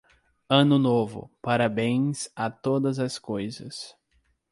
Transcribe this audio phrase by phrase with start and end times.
[0.49, 3.95] Ano Novo, parabéns a todas as coisas